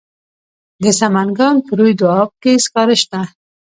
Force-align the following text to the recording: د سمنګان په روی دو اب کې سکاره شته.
د 0.83 0.85
سمنګان 0.99 1.55
په 1.65 1.71
روی 1.79 1.93
دو 1.99 2.07
اب 2.19 2.29
کې 2.41 2.53
سکاره 2.65 2.95
شته. 3.01 3.21